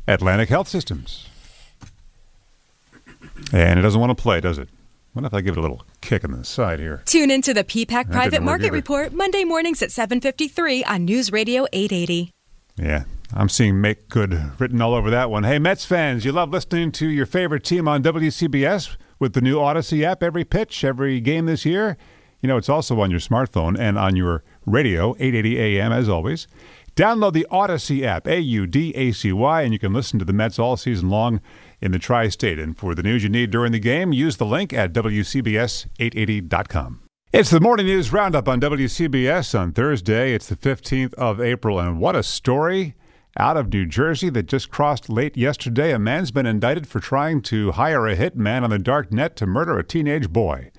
Atlantic 0.07 0.49
Health 0.49 0.69
Systems. 0.69 1.29
And 3.52 3.79
it 3.79 3.83
doesn't 3.83 4.00
want 4.00 4.17
to 4.17 4.23
play, 4.23 4.41
does 4.41 4.59
it? 4.59 4.69
What 5.12 5.25
if 5.26 5.35
I 5.35 5.43
give 5.43 5.57
it 5.57 5.59
a 5.59 5.62
little 5.62 5.85
kick 6.00 6.25
in 6.25 6.31
the 6.31 6.45
side 6.45 6.79
here? 6.79 7.02
Tune 7.05 7.31
into 7.31 7.52
the 7.52 7.64
PPAC 7.64 7.87
That 7.87 8.11
Private 8.11 8.43
Market 8.43 8.67
either. 8.67 8.73
Report 8.73 9.12
Monday 9.12 9.45
mornings 9.45 9.83
at 9.83 9.91
7:53 9.91 10.85
on 10.88 11.05
News 11.05 11.31
Radio 11.31 11.67
880. 11.73 12.31
Yeah, 12.76 13.05
I'm 13.35 13.50
seeing 13.50 13.81
make 13.81 14.09
good 14.09 14.59
written 14.59 14.81
all 14.81 14.95
over 14.95 15.11
that 15.11 15.31
one. 15.31 15.45
Hey, 15.45 15.59
Mets 15.59 15.85
fans, 15.85 16.25
you 16.25 16.33
love 16.33 16.49
listening 16.50 16.93
to 16.93 17.07
your 17.09 17.26
favorite 17.26 17.62
team 17.62 17.87
on 17.87 18.02
WCBS 18.02 18.97
with 19.23 19.33
the 19.35 19.41
new 19.41 19.57
Audacy 19.57 20.02
app 20.02 20.21
every 20.21 20.45
pitch, 20.45 20.83
every 20.83 21.21
game 21.21 21.47
this 21.47 21.64
year. 21.64 21.97
You 22.41 22.49
know, 22.49 22.57
it's 22.57 22.69
also 22.69 23.00
on 23.00 23.12
your 23.12 23.21
smartphone 23.21 23.79
and 23.79 23.97
on 23.97 24.17
your 24.17 24.43
radio, 24.67 25.14
880 25.21 25.61
AM 25.61 25.93
as 25.93 26.09
always. 26.09 26.49
Download 26.97 27.33
the 27.33 27.47
Audacy 27.49 28.02
app, 28.02 28.26
A 28.26 28.41
U 28.41 28.67
D 28.67 28.93
A 28.97 29.12
C 29.12 29.33
Y, 29.33 29.62
and 29.62 29.73
you 29.73 29.79
can 29.79 29.93
listen 29.93 30.19
to 30.19 30.25
the 30.25 30.33
Mets 30.33 30.59
all 30.59 30.76
season 30.76 31.09
long 31.09 31.41
in 31.81 31.93
the 31.93 32.00
tri 32.00 32.29
state. 32.31 32.59
And 32.59 32.76
for 32.76 32.97
the 32.97 33.02
news 33.05 33.23
you 33.23 33.29
need 33.29 33.52
during 33.52 33.71
the 33.71 33.79
game, 33.79 34.12
use 34.12 34.38
the 34.38 34.45
link 34.45 34.73
at 34.73 34.93
WCBS880.com. 34.93 37.02
It's 37.33 37.50
the 37.50 37.61
morning 37.61 37.87
news 37.87 38.12
roundup 38.12 38.49
on 38.49 38.61
WCBS 38.61 39.57
on 39.57 39.73
Thursday. 39.73 40.35
It's 40.35 40.49
the 40.49 40.57
15th 40.57 41.14
of 41.14 41.41
April, 41.41 41.79
and 41.79 42.00
what 42.00 42.17
a 42.17 42.25
story 42.25 42.97
out 43.37 43.57
of 43.57 43.73
New 43.73 43.87
Jersey 43.87 44.29
that 44.31 44.47
just 44.47 44.71
crossed 44.71 45.09
late 45.09 45.37
yesterday. 45.37 45.93
A 45.93 45.99
man's 45.99 46.31
been 46.31 46.47
indicted 46.47 46.87
for 46.87 47.01
trying 47.01 47.41
to 47.43 47.73
hire 47.73 48.07
a 48.07 48.17
hitman 48.17 48.62
on 48.62 48.71
the 48.71 48.79
dark 48.79 49.12
net 49.12 49.37
to 49.37 49.47
murder 49.47 49.79
a 49.79 49.85
teenage 49.85 50.31
boy 50.31 50.71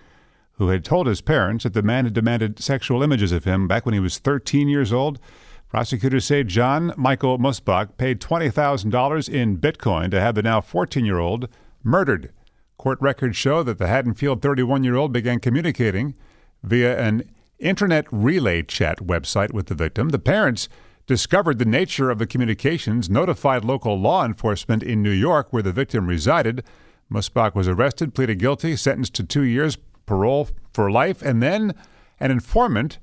who 0.54 0.70
had 0.70 0.86
told 0.86 1.08
his 1.08 1.22
parents 1.22 1.64
that 1.64 1.74
the 1.74 1.82
man 1.82 2.06
had 2.06 2.14
demanded 2.14 2.60
sexual 2.60 3.02
images 3.02 3.32
of 3.32 3.44
him 3.44 3.68
back 3.68 3.86
when 3.86 3.94
he 3.94 4.00
was 4.00 4.20
13 4.20 4.70
years 4.70 4.94
old. 4.94 5.20
Prosecutors 5.68 6.26
say 6.26 6.44
John 6.44 6.94
Michael 6.96 7.40
Musbach 7.40 7.98
paid 7.98 8.22
$20,000 8.22 9.30
in 9.30 9.58
Bitcoin 9.58 10.12
to 10.12 10.22
have 10.22 10.36
the 10.36 10.44
now 10.44 10.62
14 10.62 11.04
year 11.04 11.18
old 11.18 11.50
murdered. 11.84 12.32
Court 12.78 13.00
records 13.02 13.36
show 13.36 13.64
that 13.64 13.80
the 13.80 13.88
Haddonfield 13.88 14.42
31 14.42 14.84
year 14.84 14.96
old 14.96 15.12
began 15.12 15.40
communicating 15.40 16.14
via 16.62 17.00
an 17.00 17.24
internet 17.58 18.06
relay 18.12 18.62
chat 18.62 19.00
website 19.00 19.52
with 19.54 19.68
the 19.68 19.76
victim. 19.76 20.10
The 20.10 20.20
parents 20.20 20.70
discovered 21.06 21.60
the 21.60 21.66
nature 21.66 22.10
of 22.10 22.20
the 22.20 22.28
communications, 22.28 23.10
notified 23.10 23.66
local 23.66 24.00
law 24.00 24.26
enforcement 24.26 24.84
in 24.84 25.04
New 25.04 25.12
York 25.12 25.52
where 25.52 25.64
the 25.64 25.72
victim 25.72 26.08
resided. 26.08 26.64
Musbach 27.12 27.54
was 27.56 27.68
arrested, 27.68 28.16
pleaded 28.16 28.40
guilty, 28.40 28.76
sentenced 28.76 29.14
to 29.16 29.24
two 29.24 29.44
years 29.44 29.78
parole 30.06 30.50
for 30.74 30.90
life, 30.90 31.22
and 31.22 31.42
then 31.42 31.74
an 32.20 32.32
informant 32.32 33.00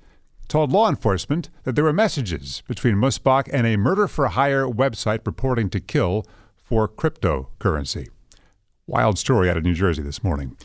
told 0.48 0.72
law 0.72 0.88
enforcement 0.88 1.48
that 1.64 1.74
there 1.76 1.84
were 1.84 1.92
messages 1.92 2.62
between 2.66 2.96
Musbach 2.96 3.48
and 3.52 3.66
a 3.66 3.76
murder 3.76 4.08
for 4.08 4.26
hire 4.28 4.66
website 4.66 5.22
purporting 5.22 5.70
to 5.70 5.80
kill 5.80 6.26
for 6.56 6.88
cryptocurrency. 6.88 8.08
Wild 8.86 9.18
story 9.18 9.48
out 9.48 9.56
of 9.56 9.62
New 9.62 9.74
Jersey 9.74 10.02
this 10.02 10.24
morning. 10.24 10.56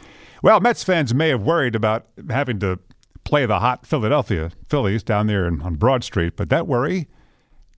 Well, 0.42 0.60
Mets 0.60 0.84
fans 0.84 1.14
may 1.14 1.30
have 1.30 1.44
worried 1.44 1.76
about 1.76 2.08
having 2.30 2.60
to 2.60 2.80
play 3.24 3.46
the 3.46 3.60
hot 3.60 3.86
Philadelphia 3.86 4.52
Phillies 4.70 5.04
down 5.04 5.28
there 5.28 5.46
on 5.46 5.76
Broad 5.76 6.04
Street, 6.04 6.36
but 6.36 6.50
that 6.50 6.68
worry 6.68 7.08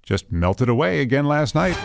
just 0.07 0.31
melted 0.31 0.69
away 0.69 1.01
again 1.01 1.25
last 1.25 1.53
night. 1.53 1.75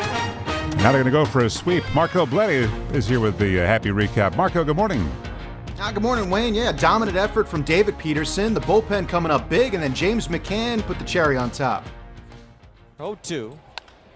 Now 0.76 0.92
they're 0.92 1.02
going 1.02 1.04
to 1.06 1.10
go 1.10 1.26
for 1.26 1.40
a 1.40 1.50
sweep. 1.50 1.82
Marco 1.92 2.24
Bletti 2.24 2.94
is 2.94 3.08
here 3.08 3.18
with 3.18 3.36
the 3.36 3.60
uh, 3.60 3.66
happy 3.66 3.88
recap. 3.88 4.36
Marco, 4.36 4.62
good 4.62 4.76
morning. 4.76 5.10
Ah, 5.80 5.90
good 5.90 6.04
morning, 6.04 6.30
Wayne. 6.30 6.54
Yeah, 6.54 6.70
dominant 6.70 7.16
effort 7.16 7.48
from 7.48 7.62
David 7.62 7.98
Peterson. 7.98 8.54
The 8.54 8.60
bullpen 8.60 9.08
coming 9.08 9.32
up 9.32 9.48
big, 9.48 9.74
and 9.74 9.82
then 9.82 9.92
James 9.92 10.28
McCann 10.28 10.82
put 10.82 11.00
the 11.00 11.04
cherry 11.04 11.36
on 11.36 11.50
top. 11.50 11.84
0 12.98 13.18
2. 13.24 13.58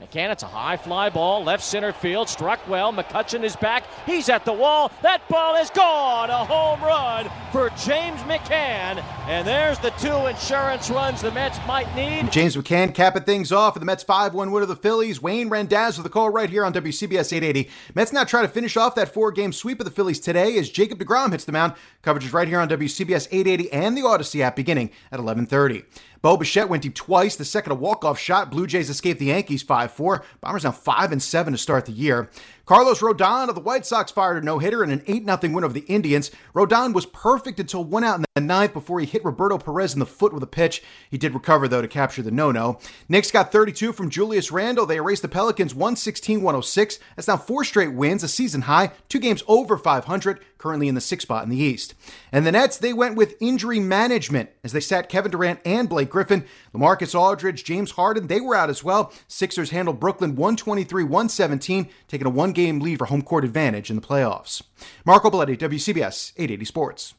McCann, 0.00 0.30
it's 0.30 0.42
a 0.42 0.46
high 0.46 0.76
fly 0.76 1.08
ball, 1.08 1.42
left 1.42 1.64
center 1.64 1.90
field, 1.90 2.28
struck 2.28 2.60
well. 2.68 2.92
McCutcheon 2.92 3.42
is 3.42 3.56
back. 3.56 3.84
He's 4.04 4.28
at 4.28 4.44
the 4.44 4.52
wall. 4.52 4.92
That 5.02 5.26
ball 5.28 5.56
is 5.56 5.70
gone. 5.70 6.28
A 6.28 6.44
home 6.44 6.82
run 6.82 7.30
for 7.50 7.70
James 7.70 8.20
McCann. 8.22 9.02
And 9.26 9.46
there's 9.46 9.78
the 9.78 9.90
two 9.92 10.26
insurance 10.26 10.90
runs 10.90 11.22
the 11.22 11.30
Mets 11.30 11.58
might 11.66 11.92
need. 11.96 12.30
James 12.30 12.56
McCann 12.56 12.94
capping 12.94 13.22
things 13.22 13.52
off 13.52 13.72
for 13.72 13.78
the 13.78 13.86
Mets 13.86 14.02
5 14.02 14.34
1 14.34 14.52
win 14.52 14.62
of 14.62 14.68
the 14.68 14.76
Phillies. 14.76 15.22
Wayne 15.22 15.48
Randazzo 15.48 16.02
with 16.02 16.04
the 16.04 16.12
call 16.12 16.28
right 16.28 16.50
here 16.50 16.64
on 16.64 16.74
WCBS 16.74 17.32
880. 17.32 17.70
Mets 17.94 18.12
now 18.12 18.24
try 18.24 18.42
to 18.42 18.48
finish 18.48 18.76
off 18.76 18.94
that 18.96 19.14
four 19.14 19.32
game 19.32 19.52
sweep 19.52 19.80
of 19.80 19.86
the 19.86 19.90
Phillies 19.90 20.20
today 20.20 20.58
as 20.58 20.68
Jacob 20.68 20.98
DeGrom 20.98 21.32
hits 21.32 21.46
the 21.46 21.52
mound. 21.52 21.72
Coverage 22.02 22.26
is 22.26 22.34
right 22.34 22.48
here 22.48 22.60
on 22.60 22.68
WCBS 22.68 23.28
880 23.30 23.72
and 23.72 23.96
the 23.96 24.02
Audacy 24.02 24.40
app 24.40 24.56
beginning 24.56 24.90
at 25.10 25.20
1130. 25.20 25.84
Bo 26.22 26.36
Bichette 26.36 26.68
went 26.68 26.82
deep 26.82 26.94
twice. 26.94 27.36
The 27.36 27.44
second, 27.44 27.72
a 27.72 27.76
walk-off 27.76 28.18
shot. 28.18 28.50
Blue 28.50 28.66
Jays 28.66 28.90
escaped 28.90 29.20
the 29.20 29.26
Yankees 29.26 29.62
5-4. 29.64 30.22
Bombers 30.40 30.64
now 30.64 30.72
5 30.72 31.12
and 31.12 31.22
7 31.22 31.52
to 31.52 31.58
start 31.58 31.86
the 31.86 31.92
year. 31.92 32.30
Carlos 32.66 32.98
Rodon 32.98 33.48
of 33.48 33.54
the 33.54 33.60
White 33.60 33.86
Sox 33.86 34.10
fired 34.10 34.42
a 34.42 34.44
no-hitter 34.44 34.82
in 34.82 34.90
an 34.90 34.98
8-0 35.00 35.54
win 35.54 35.62
over 35.62 35.72
the 35.72 35.80
Indians. 35.82 36.32
Rodon 36.52 36.92
was 36.92 37.06
perfect 37.06 37.60
until 37.60 37.84
one 37.84 38.02
out 38.02 38.18
in 38.18 38.24
the 38.34 38.40
ninth 38.40 38.72
before 38.72 38.98
he 38.98 39.06
hit 39.06 39.24
Roberto 39.24 39.56
Perez 39.56 39.92
in 39.92 40.00
the 40.00 40.06
foot 40.06 40.32
with 40.32 40.42
a 40.42 40.48
pitch. 40.48 40.82
He 41.08 41.16
did 41.16 41.32
recover, 41.32 41.68
though, 41.68 41.80
to 41.80 41.86
capture 41.86 42.22
the 42.22 42.32
no-no. 42.32 42.80
Knicks 43.08 43.30
got 43.30 43.52
32 43.52 43.92
from 43.92 44.10
Julius 44.10 44.50
Randle. 44.50 44.84
They 44.84 44.96
erased 44.96 45.22
the 45.22 45.28
Pelicans 45.28 45.74
116-106. 45.74 46.98
That's 47.14 47.28
now 47.28 47.36
four 47.36 47.62
straight 47.62 47.94
wins, 47.94 48.24
a 48.24 48.28
season 48.28 48.62
high, 48.62 48.90
two 49.08 49.20
games 49.20 49.44
over 49.46 49.78
500, 49.78 50.40
currently 50.58 50.88
in 50.88 50.94
the 50.94 51.00
sixth 51.00 51.26
spot 51.26 51.44
in 51.44 51.50
the 51.50 51.56
East. 51.56 51.94
And 52.32 52.46
the 52.46 52.52
Nets, 52.52 52.76
they 52.76 52.92
went 52.92 53.16
with 53.16 53.36
injury 53.40 53.80
management 53.80 54.50
as 54.64 54.72
they 54.72 54.80
sat 54.80 55.08
Kevin 55.08 55.30
Durant 55.30 55.60
and 55.64 55.88
Blake 55.88 56.10
Griffin. 56.10 56.44
Lamarcus 56.74 57.18
Aldridge, 57.18 57.64
James 57.64 57.92
Harden, 57.92 58.26
they 58.26 58.40
were 58.40 58.54
out 58.54 58.70
as 58.70 58.84
well. 58.84 59.12
Sixers 59.28 59.70
handled 59.70 60.00
Brooklyn 60.00 60.36
123-117, 60.36 61.88
taking 62.08 62.26
a 62.26 62.30
one-game 62.30 62.80
lead 62.80 62.98
for 62.98 63.06
home 63.06 63.22
court 63.22 63.44
advantage 63.44 63.90
in 63.90 63.96
the 63.96 64.02
playoffs. 64.02 64.62
Marco 65.04 65.30
Belletti, 65.30 65.56
WCBS 65.56 66.32
880 66.36 66.64
Sports. 66.64 67.14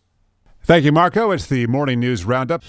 Thank 0.63 0.83
you, 0.83 0.91
Marco. 0.91 1.31
It's 1.31 1.47
the 1.47 1.65
morning 1.67 1.99
news 1.99 2.25
roundup. 2.25 2.63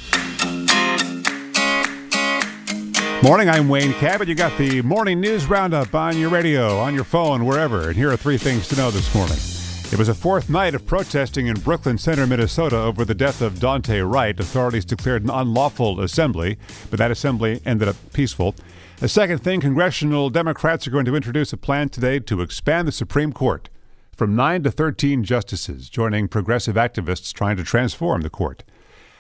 Morning, 3.21 3.49
I'm 3.49 3.69
Wayne 3.69 3.93
Cabot. 3.95 4.29
You 4.29 4.37
got 4.37 4.57
the 4.57 4.81
morning 4.83 5.21
news 5.21 5.47
roundup 5.47 5.93
on 5.93 6.17
your 6.17 6.31
radio, 6.31 6.79
on 6.79 6.95
your 6.95 7.03
phone, 7.03 7.45
wherever. 7.45 7.89
And 7.89 7.97
here 7.97 8.13
are 8.13 8.17
three 8.17 8.39
things 8.39 8.69
to 8.69 8.77
know 8.77 8.93
this 8.93 9.13
morning. 9.13 9.58
It 9.90 9.99
was 9.99 10.11
a 10.11 10.14
fourth 10.14 10.50
night 10.50 10.75
of 10.75 10.85
protesting 10.85 11.47
in 11.47 11.61
Brooklyn 11.61 11.97
Center, 11.97 12.26
Minnesota, 12.26 12.76
over 12.76 13.07
the 13.07 13.14
death 13.14 13.40
of 13.40 13.54
Daunte 13.54 14.07
Wright. 14.07 14.38
Authorities 14.38 14.85
declared 14.85 15.25
an 15.25 15.30
unlawful 15.30 16.02
assembly, 16.02 16.59
but 16.90 16.99
that 16.99 17.11
assembly 17.11 17.62
ended 17.64 17.88
up 17.88 17.97
peaceful. 18.12 18.54
A 19.00 19.09
second 19.09 19.38
thing, 19.38 19.62
congressional 19.62 20.28
Democrats 20.28 20.87
are 20.87 20.90
going 20.90 21.07
to 21.07 21.16
introduce 21.16 21.54
a 21.54 21.57
plan 21.57 21.88
today 21.88 22.18
to 22.18 22.42
expand 22.42 22.87
the 22.87 22.92
Supreme 22.92 23.33
Court 23.33 23.71
from 24.14 24.37
9 24.37 24.64
to 24.64 24.71
13 24.71 25.25
justices, 25.25 25.88
joining 25.88 26.28
progressive 26.28 26.76
activists 26.76 27.33
trying 27.33 27.57
to 27.57 27.64
transform 27.64 28.21
the 28.21 28.30
court. 28.30 28.64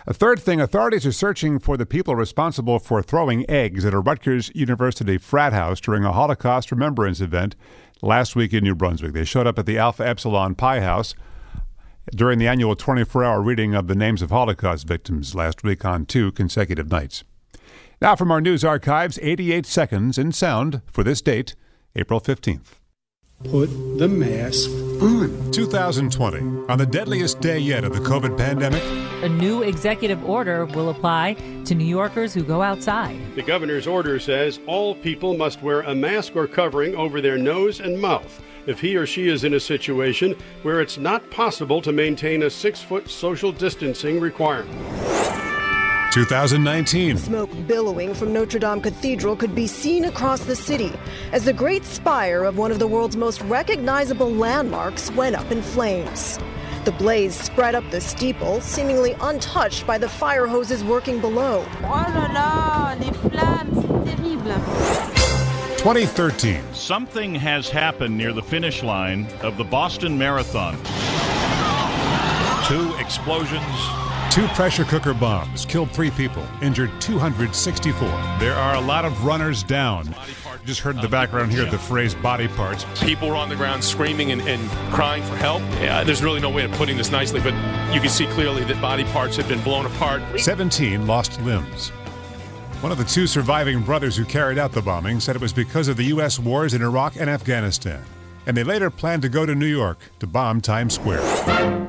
A 0.08 0.14
third 0.14 0.40
thing, 0.40 0.58
authorities 0.58 1.04
are 1.04 1.12
searching 1.12 1.58
for 1.58 1.76
the 1.76 1.84
people 1.84 2.16
responsible 2.16 2.78
for 2.78 3.02
throwing 3.02 3.44
eggs 3.50 3.84
at 3.84 3.92
a 3.92 4.00
Rutgers 4.00 4.50
University 4.54 5.18
frat 5.18 5.52
house 5.52 5.82
during 5.82 6.02
a 6.02 6.12
Holocaust 6.12 6.70
remembrance 6.70 7.20
event 7.20 7.54
last 8.00 8.34
week 8.34 8.54
in 8.54 8.64
New 8.64 8.74
Brunswick. 8.74 9.12
They 9.12 9.26
showed 9.26 9.46
up 9.46 9.58
at 9.58 9.66
the 9.66 9.76
Alpha 9.76 10.08
Epsilon 10.08 10.54
Pi 10.54 10.80
House 10.80 11.14
during 12.16 12.38
the 12.38 12.48
annual 12.48 12.74
24 12.74 13.22
hour 13.22 13.42
reading 13.42 13.74
of 13.74 13.86
the 13.86 13.94
names 13.94 14.22
of 14.22 14.30
Holocaust 14.30 14.88
victims 14.88 15.34
last 15.34 15.62
week 15.62 15.84
on 15.84 16.06
two 16.06 16.32
consecutive 16.32 16.90
nights. 16.90 17.22
Now, 18.00 18.16
from 18.16 18.30
our 18.30 18.40
news 18.40 18.64
archives, 18.64 19.18
88 19.20 19.66
seconds 19.66 20.16
in 20.16 20.32
sound 20.32 20.80
for 20.90 21.04
this 21.04 21.20
date, 21.20 21.54
April 21.94 22.18
15th. 22.18 22.78
Put 23.44 23.68
the 23.98 24.08
mask 24.08 24.68
on. 25.00 25.52
2020, 25.52 26.38
on 26.68 26.76
the 26.76 26.84
deadliest 26.84 27.40
day 27.40 27.60
yet 27.60 27.84
of 27.84 27.92
the 27.92 28.00
COVID 28.00 28.36
pandemic. 28.36 28.82
A 29.22 29.28
new 29.28 29.62
executive 29.62 30.28
order 30.28 30.66
will 30.66 30.90
apply 30.90 31.34
to 31.64 31.74
New 31.76 31.84
Yorkers 31.84 32.34
who 32.34 32.42
go 32.42 32.62
outside. 32.62 33.16
The 33.36 33.42
governor's 33.42 33.86
order 33.86 34.18
says 34.18 34.58
all 34.66 34.96
people 34.96 35.36
must 35.36 35.62
wear 35.62 35.82
a 35.82 35.94
mask 35.94 36.34
or 36.34 36.48
covering 36.48 36.96
over 36.96 37.20
their 37.20 37.38
nose 37.38 37.78
and 37.78 38.00
mouth. 38.00 38.42
if 38.66 38.80
he 38.80 38.96
or 38.96 39.06
she 39.06 39.28
is 39.28 39.44
in 39.44 39.54
a 39.54 39.60
situation 39.60 40.36
where 40.62 40.80
it's 40.80 40.98
not 40.98 41.30
possible 41.30 41.80
to 41.80 41.92
maintain 41.92 42.42
a 42.42 42.50
six 42.50 42.82
foot 42.82 43.08
social 43.08 43.52
distancing 43.52 44.18
requirement. 44.20 45.47
2019. 46.24 47.16
Smoke 47.16 47.50
billowing 47.68 48.12
from 48.12 48.32
Notre 48.32 48.58
Dame 48.58 48.80
Cathedral 48.80 49.36
could 49.36 49.54
be 49.54 49.68
seen 49.68 50.06
across 50.06 50.40
the 50.40 50.56
city 50.56 50.92
as 51.30 51.44
the 51.44 51.52
great 51.52 51.84
spire 51.84 52.42
of 52.42 52.58
one 52.58 52.72
of 52.72 52.80
the 52.80 52.88
world's 52.88 53.16
most 53.16 53.40
recognizable 53.42 54.28
landmarks 54.28 55.12
went 55.12 55.36
up 55.36 55.48
in 55.52 55.62
flames. 55.62 56.36
The 56.84 56.90
blaze 56.90 57.36
spread 57.36 57.76
up 57.76 57.88
the 57.92 58.00
steeple, 58.00 58.60
seemingly 58.60 59.14
untouched 59.20 59.86
by 59.86 59.96
the 59.96 60.08
fire 60.08 60.48
hoses 60.48 60.82
working 60.82 61.20
below. 61.20 61.64
Oh 61.82 61.86
là 61.86 62.28
là, 62.32 62.96
les 62.98 63.12
flammes, 63.12 63.70
c'est 64.04 64.16
terrible. 64.16 64.54
2013. 65.78 66.60
Something 66.72 67.32
has 67.36 67.70
happened 67.70 68.18
near 68.18 68.32
the 68.32 68.42
finish 68.42 68.82
line 68.82 69.28
of 69.42 69.56
the 69.56 69.64
Boston 69.64 70.18
Marathon. 70.18 70.74
Two 72.66 72.92
explosions. 72.98 74.07
Two 74.30 74.46
pressure 74.48 74.84
cooker 74.84 75.14
bombs 75.14 75.64
killed 75.64 75.90
three 75.90 76.10
people, 76.10 76.46
injured 76.60 76.90
264. 77.00 78.08
There 78.38 78.54
are 78.54 78.74
a 78.74 78.80
lot 78.80 79.04
of 79.04 79.24
runners 79.24 79.62
down. 79.62 80.14
Just 80.66 80.80
heard 80.80 80.96
in 80.96 81.02
the 81.02 81.08
background 81.08 81.50
here 81.50 81.64
the 81.64 81.78
phrase 81.78 82.14
body 82.14 82.46
parts. 82.46 82.84
People 83.02 83.28
were 83.28 83.36
on 83.36 83.48
the 83.48 83.56
ground 83.56 83.82
screaming 83.82 84.30
and, 84.32 84.42
and 84.42 84.70
crying 84.92 85.22
for 85.22 85.34
help. 85.36 85.62
Yeah, 85.80 86.04
there's 86.04 86.22
really 86.22 86.40
no 86.40 86.50
way 86.50 86.64
of 86.64 86.70
putting 86.72 86.98
this 86.98 87.10
nicely, 87.10 87.40
but 87.40 87.54
you 87.92 88.00
can 88.00 88.10
see 88.10 88.26
clearly 88.26 88.64
that 88.64 88.80
body 88.82 89.04
parts 89.04 89.34
had 89.34 89.48
been 89.48 89.62
blown 89.62 89.86
apart. 89.86 90.22
17 90.38 91.06
lost 91.06 91.40
limbs. 91.40 91.88
One 92.80 92.92
of 92.92 92.98
the 92.98 93.04
two 93.04 93.26
surviving 93.26 93.82
brothers 93.82 94.14
who 94.14 94.24
carried 94.24 94.58
out 94.58 94.72
the 94.72 94.82
bombing 94.82 95.20
said 95.20 95.36
it 95.36 95.42
was 95.42 95.54
because 95.54 95.88
of 95.88 95.96
the 95.96 96.04
U.S. 96.04 96.38
wars 96.38 96.74
in 96.74 96.82
Iraq 96.82 97.16
and 97.16 97.30
Afghanistan, 97.30 98.04
and 98.46 98.56
they 98.56 98.62
later 98.62 98.90
planned 98.90 99.22
to 99.22 99.28
go 99.28 99.46
to 99.46 99.54
New 99.54 99.66
York 99.66 99.98
to 100.20 100.26
bomb 100.26 100.60
Times 100.60 100.94
Square. 100.94 101.87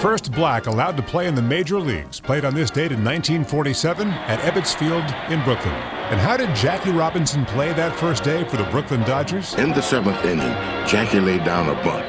First 0.00 0.32
black 0.32 0.66
allowed 0.66 0.96
to 0.96 1.02
play 1.02 1.26
in 1.26 1.34
the 1.34 1.42
major 1.42 1.78
leagues 1.78 2.20
played 2.20 2.46
on 2.46 2.54
this 2.54 2.70
date 2.70 2.90
in 2.90 3.04
1947 3.04 4.08
at 4.08 4.40
Ebbets 4.40 4.74
Field 4.74 5.04
in 5.30 5.44
Brooklyn. 5.44 5.74
And 6.08 6.18
how 6.18 6.38
did 6.38 6.56
Jackie 6.56 6.90
Robinson 6.90 7.44
play 7.44 7.74
that 7.74 7.94
first 7.94 8.24
day 8.24 8.44
for 8.44 8.56
the 8.56 8.64
Brooklyn 8.70 9.02
Dodgers? 9.02 9.52
In 9.56 9.72
the 9.72 9.82
seventh 9.82 10.24
inning, 10.24 10.54
Jackie 10.88 11.20
laid 11.20 11.44
down 11.44 11.68
a 11.68 11.74
bunt. 11.84 12.06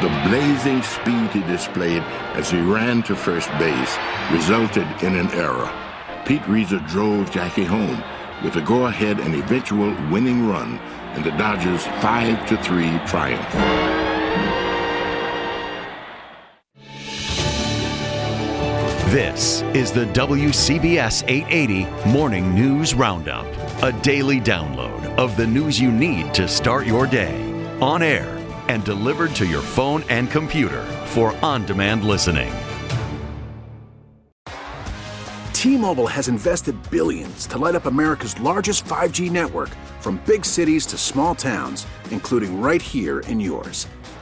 The 0.00 0.08
blazing 0.26 0.82
speed 0.82 1.32
he 1.32 1.42
displayed 1.42 2.02
as 2.32 2.50
he 2.50 2.62
ran 2.62 3.02
to 3.02 3.14
first 3.14 3.50
base 3.58 3.98
resulted 4.32 4.86
in 5.02 5.14
an 5.14 5.30
error. 5.32 5.70
Pete 6.24 6.42
Reiser 6.44 6.80
drove 6.88 7.30
Jackie 7.30 7.64
home 7.64 8.02
with 8.42 8.56
a 8.56 8.62
go-ahead 8.62 9.20
and 9.20 9.34
eventual 9.34 9.94
winning 10.10 10.48
run 10.48 10.80
in 11.14 11.22
the 11.22 11.30
Dodgers' 11.32 11.84
5-3 11.84 13.06
triumph. 13.06 14.03
This 19.14 19.62
is 19.76 19.92
the 19.92 20.06
WCBS 20.06 21.22
880 21.28 22.10
Morning 22.10 22.52
News 22.52 22.96
Roundup, 22.96 23.46
a 23.80 23.92
daily 24.02 24.40
download 24.40 25.06
of 25.16 25.36
the 25.36 25.46
news 25.46 25.80
you 25.80 25.92
need 25.92 26.34
to 26.34 26.48
start 26.48 26.84
your 26.84 27.06
day, 27.06 27.40
on 27.80 28.02
air 28.02 28.26
and 28.66 28.84
delivered 28.84 29.32
to 29.36 29.46
your 29.46 29.62
phone 29.62 30.02
and 30.08 30.28
computer 30.32 30.82
for 31.06 31.32
on 31.44 31.64
demand 31.64 32.02
listening. 32.02 32.52
T 35.52 35.76
Mobile 35.76 36.08
has 36.08 36.26
invested 36.26 36.74
billions 36.90 37.46
to 37.46 37.56
light 37.56 37.76
up 37.76 37.86
America's 37.86 38.40
largest 38.40 38.84
5G 38.84 39.30
network 39.30 39.70
from 40.00 40.20
big 40.26 40.44
cities 40.44 40.86
to 40.86 40.98
small 40.98 41.36
towns, 41.36 41.86
including 42.10 42.60
right 42.60 42.82
here 42.82 43.20
in 43.20 43.38
yours. 43.38 43.86